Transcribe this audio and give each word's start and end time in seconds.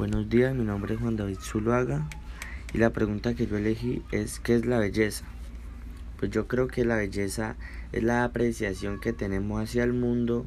Buenos 0.00 0.30
días, 0.30 0.54
mi 0.54 0.64
nombre 0.64 0.94
es 0.94 1.00
Juan 1.02 1.16
David 1.16 1.36
Zuluaga 1.42 2.08
y 2.72 2.78
la 2.78 2.88
pregunta 2.88 3.34
que 3.34 3.46
yo 3.46 3.58
elegí 3.58 4.00
es 4.12 4.40
¿qué 4.40 4.54
es 4.54 4.64
la 4.64 4.78
belleza? 4.78 5.26
Pues 6.18 6.30
yo 6.30 6.48
creo 6.48 6.68
que 6.68 6.86
la 6.86 6.96
belleza 6.96 7.56
es 7.92 8.02
la 8.02 8.24
apreciación 8.24 8.98
que 8.98 9.12
tenemos 9.12 9.62
hacia 9.62 9.84
el 9.84 9.92
mundo 9.92 10.46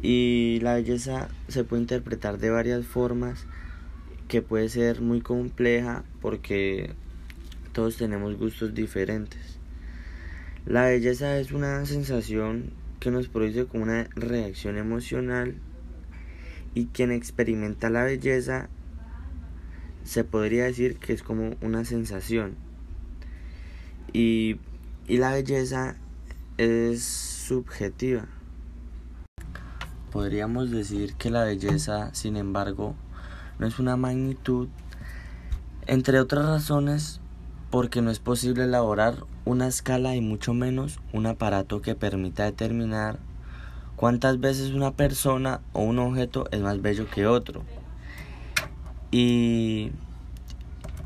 y 0.00 0.60
la 0.62 0.76
belleza 0.76 1.28
se 1.48 1.64
puede 1.64 1.82
interpretar 1.82 2.38
de 2.38 2.48
varias 2.48 2.86
formas 2.86 3.44
que 4.28 4.40
puede 4.40 4.70
ser 4.70 5.02
muy 5.02 5.20
compleja 5.20 6.02
porque 6.22 6.94
todos 7.74 7.98
tenemos 7.98 8.34
gustos 8.38 8.72
diferentes. 8.72 9.58
La 10.64 10.86
belleza 10.86 11.36
es 11.36 11.52
una 11.52 11.84
sensación 11.84 12.72
que 12.98 13.10
nos 13.10 13.28
produce 13.28 13.66
como 13.66 13.84
una 13.84 14.04
reacción 14.16 14.78
emocional 14.78 15.54
y 16.74 16.86
quien 16.86 17.12
experimenta 17.12 17.90
la 17.90 18.04
belleza 18.04 18.68
se 20.04 20.24
podría 20.24 20.64
decir 20.64 20.98
que 20.98 21.12
es 21.12 21.22
como 21.22 21.56
una 21.62 21.84
sensación 21.84 22.56
y, 24.12 24.60
y 25.08 25.18
la 25.18 25.32
belleza 25.32 25.96
es 26.58 27.02
subjetiva. 27.02 28.26
Podríamos 30.12 30.70
decir 30.70 31.14
que 31.14 31.30
la 31.30 31.42
belleza, 31.44 32.14
sin 32.14 32.36
embargo, 32.36 32.94
no 33.58 33.66
es 33.66 33.78
una 33.80 33.96
magnitud, 33.96 34.68
entre 35.86 36.20
otras 36.20 36.46
razones, 36.46 37.20
porque 37.70 38.00
no 38.00 38.12
es 38.12 38.20
posible 38.20 38.64
elaborar 38.64 39.24
una 39.44 39.66
escala 39.66 40.14
y 40.14 40.20
mucho 40.20 40.54
menos 40.54 41.00
un 41.12 41.26
aparato 41.26 41.82
que 41.82 41.96
permita 41.96 42.44
determinar 42.44 43.18
cuántas 43.96 44.40
veces 44.40 44.72
una 44.72 44.92
persona 44.92 45.60
o 45.72 45.82
un 45.82 45.98
objeto 45.98 46.46
es 46.50 46.60
más 46.60 46.80
bello 46.82 47.08
que 47.08 47.26
otro. 47.26 47.62
Y, 49.10 49.92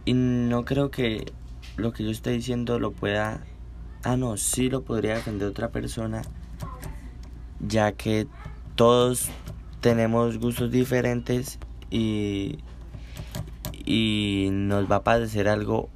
y 0.05 0.15
no 0.15 0.65
creo 0.65 0.91
que 0.91 1.32
lo 1.77 1.93
que 1.93 2.04
yo 2.04 2.10
estoy 2.10 2.35
diciendo 2.35 2.79
lo 2.79 2.93
pueda... 2.93 3.45
Ah, 4.04 4.16
no, 4.16 4.37
sí 4.37 4.71
lo 4.71 4.82
podría 4.82 5.15
defender 5.15 5.49
otra 5.49 5.71
persona, 5.71 6.23
ya 7.60 7.93
que 7.93 8.27
todos 8.77 9.29
tenemos 9.80 10.38
gustos 10.38 10.71
diferentes 10.71 11.59
y, 11.90 12.60
y 13.84 14.49
nos 14.52 14.90
va 14.90 14.96
a 14.96 15.05
parecer 15.05 15.49
algo 15.49 15.88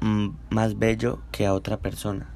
mm, 0.00 0.28
más 0.50 0.78
bello 0.78 1.20
que 1.32 1.46
a 1.46 1.54
otra 1.54 1.78
persona. 1.78 2.28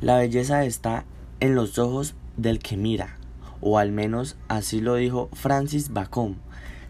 La 0.00 0.18
belleza 0.18 0.64
está 0.64 1.04
en 1.40 1.54
los 1.54 1.78
ojos 1.78 2.14
del 2.36 2.58
que 2.58 2.76
mira, 2.76 3.18
o 3.60 3.78
al 3.78 3.92
menos 3.92 4.36
así 4.48 4.80
lo 4.80 4.96
dijo 4.96 5.28
Francis 5.32 5.92
Bacon, 5.92 6.36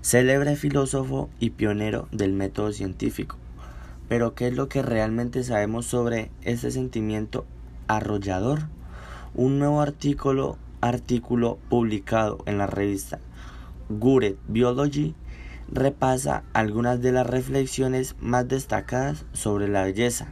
célebre 0.00 0.56
filósofo 0.56 1.30
y 1.40 1.50
pionero 1.50 2.08
del 2.12 2.32
método 2.32 2.72
científico. 2.72 3.36
Pero 4.08 4.34
¿qué 4.34 4.48
es 4.48 4.54
lo 4.54 4.68
que 4.68 4.82
realmente 4.82 5.42
sabemos 5.42 5.86
sobre 5.86 6.30
este 6.42 6.70
sentimiento 6.70 7.44
arrollador? 7.88 8.68
Un 9.34 9.58
nuevo 9.58 9.80
artículo, 9.80 10.58
artículo 10.80 11.58
publicado 11.68 12.38
en 12.46 12.58
la 12.58 12.66
revista 12.66 13.18
Guret 13.88 14.36
Biology 14.48 15.14
repasa 15.68 16.42
algunas 16.52 17.00
de 17.00 17.12
las 17.12 17.26
reflexiones 17.26 18.16
más 18.20 18.48
destacadas 18.48 19.24
sobre 19.32 19.68
la 19.68 19.84
belleza. 19.84 20.28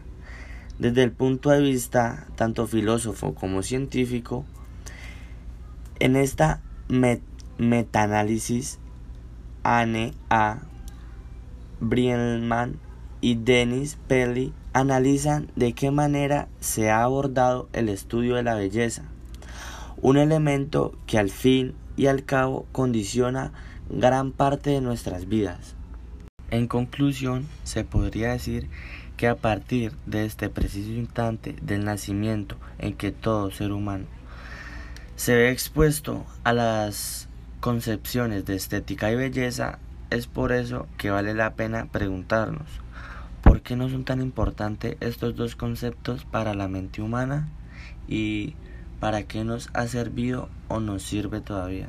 Desde 0.78 1.04
el 1.04 1.12
punto 1.12 1.50
de 1.50 1.60
vista 1.60 2.26
tanto 2.34 2.66
filósofo 2.66 3.34
como 3.34 3.62
científico, 3.62 4.44
en 6.00 6.16
esta 6.16 6.60
metaanálisis, 7.58 8.78
Anne 9.62 10.12
A. 10.28 10.58
Brielman 11.80 12.78
y 13.20 13.36
Dennis 13.36 13.98
Pelly 14.06 14.52
analizan 14.72 15.50
de 15.56 15.72
qué 15.72 15.90
manera 15.90 16.48
se 16.60 16.90
ha 16.90 17.02
abordado 17.02 17.68
el 17.72 17.88
estudio 17.88 18.36
de 18.36 18.42
la 18.42 18.54
belleza, 18.54 19.04
un 20.02 20.16
elemento 20.16 20.94
que 21.06 21.18
al 21.18 21.30
fin 21.30 21.74
y 21.96 22.06
al 22.06 22.24
cabo 22.24 22.66
condiciona 22.72 23.52
gran 23.88 24.32
parte 24.32 24.70
de 24.70 24.80
nuestras 24.80 25.28
vidas. 25.28 25.74
En 26.50 26.68
conclusión, 26.68 27.46
se 27.64 27.84
podría 27.84 28.32
decir 28.32 28.68
que 29.16 29.28
a 29.28 29.36
partir 29.36 29.92
de 30.06 30.24
este 30.24 30.48
preciso 30.48 30.90
instante 30.90 31.56
del 31.62 31.84
nacimiento 31.84 32.56
en 32.78 32.94
que 32.94 33.12
todo 33.12 33.50
ser 33.50 33.72
humano 33.72 34.06
se 35.16 35.34
ve 35.34 35.50
expuesto 35.50 36.24
a 36.42 36.52
las 36.52 37.28
concepciones 37.60 38.44
de 38.44 38.56
estética 38.56 39.10
y 39.10 39.16
belleza, 39.16 39.78
es 40.10 40.26
por 40.26 40.52
eso 40.52 40.86
que 40.98 41.10
vale 41.10 41.34
la 41.34 41.54
pena 41.54 41.86
preguntarnos, 41.86 42.66
¿por 43.42 43.62
qué 43.62 43.76
no 43.76 43.88
son 43.88 44.04
tan 44.04 44.20
importantes 44.20 44.96
estos 45.00 45.36
dos 45.36 45.56
conceptos 45.56 46.24
para 46.24 46.54
la 46.54 46.68
mente 46.68 47.00
humana? 47.00 47.48
¿Y 48.08 48.54
para 49.00 49.22
qué 49.22 49.44
nos 49.44 49.70
ha 49.72 49.86
servido 49.86 50.48
o 50.68 50.80
nos 50.80 51.02
sirve 51.02 51.40
todavía? 51.40 51.88